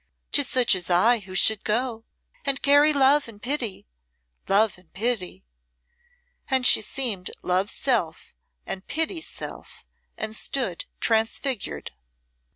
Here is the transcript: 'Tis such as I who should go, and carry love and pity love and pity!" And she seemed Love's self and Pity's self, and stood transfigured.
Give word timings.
'Tis 0.31 0.47
such 0.49 0.73
as 0.73 0.89
I 0.89 1.19
who 1.19 1.35
should 1.35 1.63
go, 1.63 2.05
and 2.43 2.63
carry 2.63 2.91
love 2.91 3.27
and 3.27 3.39
pity 3.39 3.85
love 4.47 4.79
and 4.79 4.91
pity!" 4.91 5.45
And 6.49 6.65
she 6.65 6.81
seemed 6.81 7.29
Love's 7.43 7.73
self 7.75 8.33
and 8.65 8.87
Pity's 8.87 9.27
self, 9.27 9.85
and 10.17 10.35
stood 10.35 10.85
transfigured. 11.01 11.91